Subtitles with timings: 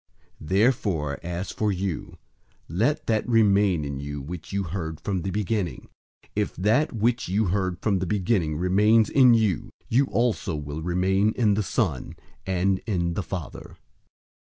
[0.41, 2.17] 002:024 Therefore, as for you,
[2.67, 5.89] let that remain in you which you heard from the beginning.
[6.35, 11.33] If that which you heard from the beginning remains in you, you also will remain
[11.35, 12.15] in the Son,
[12.47, 13.77] and in the Father.